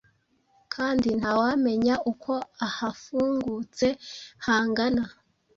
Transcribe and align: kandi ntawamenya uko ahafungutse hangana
kandi 0.73 1.09
ntawamenya 1.19 1.95
uko 2.11 2.31
ahafungutse 2.67 3.87
hangana 4.47 5.03